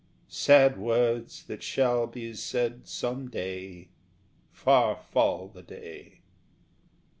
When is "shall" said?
1.61-2.07